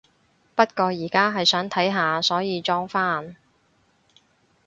[0.55, 3.35] 不過而家係想睇下，所以裝返